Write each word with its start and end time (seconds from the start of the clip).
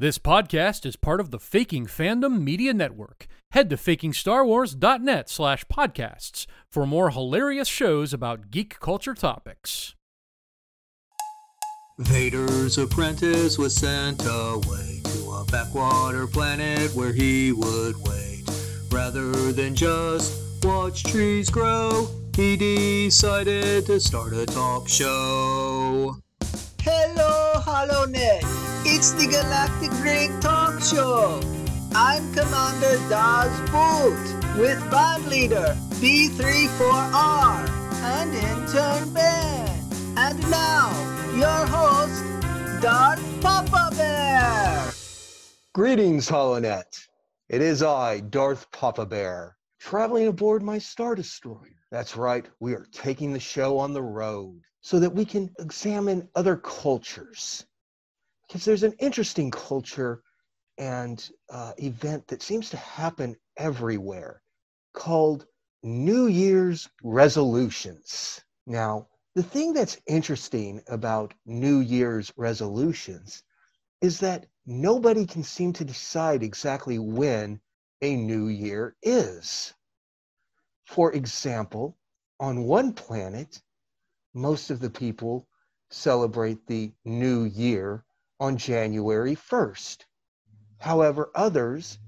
This 0.00 0.16
podcast 0.16 0.86
is 0.86 0.94
part 0.94 1.18
of 1.18 1.32
the 1.32 1.40
Making 1.52 1.86
Fandom 1.86 2.40
Media 2.40 2.72
Network. 2.72 3.26
Head 3.50 3.68
to 3.70 3.76
makingstarwars.net 3.76 5.28
slash 5.28 5.64
podcasts 5.64 6.46
for 6.70 6.86
more 6.86 7.10
hilarious 7.10 7.66
shows 7.66 8.12
about 8.12 8.52
geek 8.52 8.78
culture 8.78 9.14
topics. 9.14 9.96
Vader's 11.98 12.78
apprentice 12.78 13.58
was 13.58 13.74
sent 13.74 14.22
away 14.24 15.00
to 15.02 15.32
a 15.32 15.44
backwater 15.50 16.28
planet 16.28 16.94
where 16.94 17.12
he 17.12 17.50
would 17.50 17.96
wait. 18.06 18.44
Rather 18.92 19.50
than 19.50 19.74
just 19.74 20.32
watch 20.62 21.02
trees 21.02 21.50
grow, 21.50 22.06
he 22.36 22.56
decided 22.56 23.86
to 23.86 23.98
start 23.98 24.32
a 24.32 24.46
talk 24.46 24.88
show. 24.88 26.14
HoloNet! 27.78 28.40
It's 28.84 29.12
the 29.12 29.28
Galactic 29.28 29.92
Drake 30.02 30.32
Talk 30.40 30.82
Show! 30.82 31.40
I'm 31.94 32.24
Commander 32.34 32.96
Daz 33.08 33.54
Boot 33.70 34.58
with 34.60 34.80
band 34.90 35.28
leader 35.28 35.76
B34R 36.00 37.68
and 38.02 38.34
intern 38.34 39.14
Ben. 39.14 39.68
And 40.16 40.50
now, 40.50 40.90
your 41.36 41.66
host, 41.66 42.24
Darth 42.82 43.22
Papa 43.40 43.94
Bear! 43.94 44.90
Greetings, 45.72 46.28
HoloNet. 46.28 47.06
It 47.48 47.62
is 47.62 47.84
I, 47.84 48.18
Darth 48.18 48.68
Papa 48.72 49.06
Bear, 49.06 49.56
traveling 49.78 50.26
aboard 50.26 50.64
my 50.64 50.78
Star 50.78 51.14
Destroyer. 51.14 51.77
That's 51.90 52.16
right, 52.16 52.46
we 52.60 52.74
are 52.74 52.86
taking 52.92 53.32
the 53.32 53.40
show 53.40 53.78
on 53.78 53.94
the 53.94 54.02
road 54.02 54.60
so 54.80 55.00
that 55.00 55.14
we 55.14 55.24
can 55.24 55.54
examine 55.58 56.28
other 56.34 56.56
cultures. 56.56 57.64
Because 58.46 58.64
there's 58.64 58.82
an 58.82 58.94
interesting 58.98 59.50
culture 59.50 60.22
and 60.76 61.30
uh, 61.50 61.72
event 61.78 62.26
that 62.28 62.42
seems 62.42 62.70
to 62.70 62.76
happen 62.76 63.36
everywhere 63.56 64.42
called 64.92 65.46
New 65.82 66.26
Year's 66.26 66.88
resolutions. 67.02 68.40
Now, 68.66 69.08
the 69.34 69.42
thing 69.42 69.72
that's 69.72 69.98
interesting 70.06 70.82
about 70.88 71.34
New 71.46 71.80
Year's 71.80 72.32
resolutions 72.36 73.42
is 74.00 74.20
that 74.20 74.46
nobody 74.66 75.24
can 75.26 75.42
seem 75.42 75.72
to 75.74 75.84
decide 75.84 76.42
exactly 76.42 76.98
when 76.98 77.60
a 78.02 78.14
new 78.14 78.48
year 78.48 78.96
is. 79.02 79.74
For 80.88 81.12
example, 81.12 81.98
on 82.40 82.64
one 82.64 82.94
planet, 82.94 83.60
most 84.32 84.70
of 84.70 84.80
the 84.80 84.88
people 84.88 85.46
celebrate 85.90 86.66
the 86.66 86.94
new 87.04 87.44
year 87.44 88.06
on 88.40 88.56
January 88.56 89.36
1st. 89.36 90.06
However, 90.78 91.30
others 91.34 91.98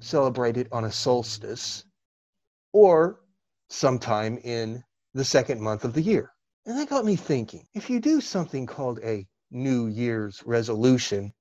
celebrate 0.00 0.56
it 0.56 0.72
on 0.72 0.84
a 0.86 0.90
solstice 0.90 1.84
or 2.72 3.20
sometime 3.68 4.38
in 4.38 4.82
the 5.12 5.26
second 5.26 5.60
month 5.60 5.84
of 5.84 5.92
the 5.92 6.02
year. 6.02 6.32
And 6.64 6.78
that 6.78 6.88
got 6.88 7.04
me 7.04 7.16
thinking 7.16 7.68
if 7.74 7.90
you 7.90 8.00
do 8.00 8.22
something 8.22 8.64
called 8.64 8.98
a 9.00 9.28
New 9.50 9.88
Year's 9.88 10.42
resolution, 10.46 11.34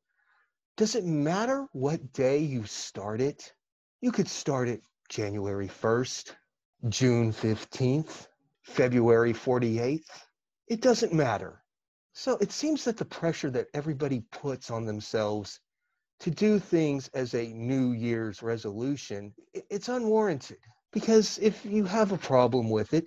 does 0.75 0.95
it 0.95 1.06
matter 1.06 1.69
what 1.72 2.12
day 2.12 2.39
you 2.39 2.66
start 2.66 3.22
it? 3.22 3.53
You 4.02 4.12
could 4.12 4.28
start 4.28 4.67
it 4.67 4.84
January 5.08 5.69
1st, 5.69 6.36
June 6.90 7.32
15th, 7.32 8.28
February 8.64 9.34
48th. 9.34 10.26
It 10.68 10.82
doesn't 10.82 11.14
matter. 11.14 11.62
So 12.14 12.38
it 12.38 12.52
seems 12.52 12.84
that 12.86 12.98
the 12.98 13.06
pressure 13.06 13.52
that 13.52 13.68
everybody 13.74 14.24
puts 14.32 14.72
on 14.72 14.86
themselves 14.86 15.59
to 16.22 16.32
do 16.32 16.58
things 16.58 17.08
as 17.14 17.36
a 17.36 17.54
New 17.54 17.92
Year's 17.92 18.42
resolution, 18.42 19.34
it's 19.54 19.90
unwarranted. 19.90 20.58
Because 20.92 21.38
if 21.38 21.64
you 21.66 21.86
have 21.86 22.12
a 22.12 22.18
problem 22.18 22.70
with 22.70 22.94
it, 22.94 23.06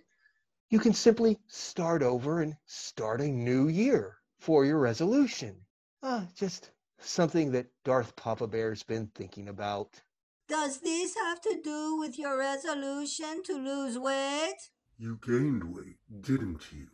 you 0.70 0.78
can 0.78 0.92
simply 0.92 1.38
start 1.48 2.02
over 2.02 2.42
and 2.42 2.56
start 2.66 3.20
a 3.20 3.28
new 3.28 3.68
year 3.68 4.16
for 4.38 4.64
your 4.64 4.78
resolution. 4.78 5.56
Ah, 6.02 6.26
just 6.36 6.70
something 6.98 7.50
that 7.52 7.66
Darth 7.84 8.14
Papa 8.16 8.46
Bear's 8.46 8.82
been 8.82 9.08
thinking 9.14 9.48
about. 9.48 10.00
Does 10.46 10.80
this 10.80 11.14
have 11.14 11.40
to 11.40 11.58
do 11.64 11.96
with 11.96 12.18
your 12.18 12.38
resolution 12.38 13.42
to 13.44 13.54
lose 13.54 13.98
weight? 13.98 14.58
You 14.98 15.18
gained 15.26 15.74
weight, 15.74 15.96
didn't 16.20 16.70
you? 16.70 16.88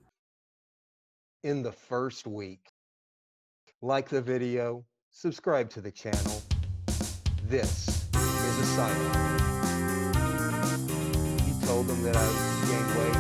In 1.43 1.65
the 1.65 1.73
first 1.73 2.29
week. 2.29 2.71
Like 3.83 4.09
the 4.09 4.21
video, 4.23 4.85
subscribe 5.11 5.69
to 5.71 5.81
the 5.81 5.91
channel. 5.91 6.41
This 7.43 7.89
is 8.15 8.59
a 8.61 8.67
sign. 8.77 8.97
You 11.45 11.67
told 11.67 11.89
them 11.89 12.05
that 12.05 12.17
I 12.17 12.29
gained 12.69 12.95
weight? 13.01 13.19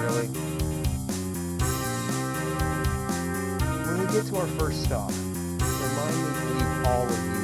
Really? 0.00 0.28
When 3.84 3.96
we 4.00 4.06
get 4.10 4.24
to 4.28 4.36
our 4.38 4.46
first 4.58 4.84
stop, 4.84 5.10
remind 5.10 6.16
me 6.16 6.28
to 6.40 6.46
leave 6.54 6.86
all 6.86 7.06
of 7.06 7.26
you 7.26 7.35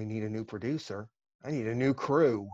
only 0.00 0.14
need 0.14 0.24
a 0.24 0.30
new 0.30 0.44
producer, 0.44 1.08
I 1.44 1.50
need 1.50 1.66
a 1.66 1.74
new 1.74 1.92
crew. 1.92 2.48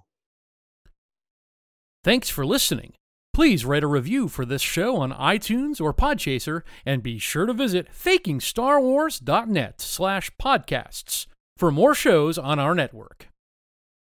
Thanks 2.02 2.28
for 2.28 2.44
listening. 2.44 2.94
Please 3.32 3.64
write 3.64 3.84
a 3.84 3.88
review 3.88 4.28
for 4.28 4.44
this 4.44 4.62
show 4.62 4.96
on 4.96 5.12
iTunes 5.12 5.80
or 5.80 5.92
Podchaser, 5.92 6.62
and 6.84 7.02
be 7.02 7.18
sure 7.18 7.46
to 7.46 7.52
visit 7.52 7.88
makingstarwars.net 7.92 9.80
slash 9.80 10.30
podcasts 10.40 11.26
for 11.56 11.70
more 11.70 11.94
shows 11.94 12.38
on 12.38 12.58
our 12.58 12.74
network. 12.74 13.28